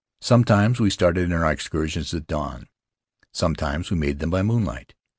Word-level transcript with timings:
Sometimes 0.21 0.79
we 0.79 0.89
started 0.89 1.31
on 1.31 1.39
our 1.43 1.51
excursions 1.51 2.11
at 2.15 2.25
dawn; 2.25 2.65
sometimes 3.31 3.91
we 3.91 3.97
made 3.97 4.17
them 4.17 4.31
by 4.31 4.41
moonlight. 4.41 4.95